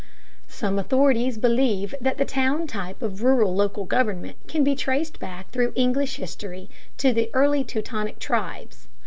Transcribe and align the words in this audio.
Some 0.47 0.79
authorities 0.79 1.37
believe 1.37 1.93
that 2.01 2.17
the 2.17 2.25
town 2.25 2.65
type 2.65 3.03
of 3.03 3.21
rural 3.21 3.53
local 3.53 3.85
government 3.85 4.35
can 4.47 4.63
be 4.63 4.73
traced 4.75 5.19
back 5.19 5.51
through 5.51 5.73
English 5.75 6.15
history 6.15 6.71
to 6.97 7.13
the 7.13 7.29
early 7.35 7.63
Teutonic 7.63 8.17
tribes. 8.17 8.87